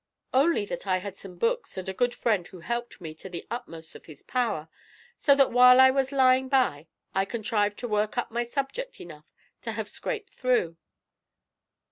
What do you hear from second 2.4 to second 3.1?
who helped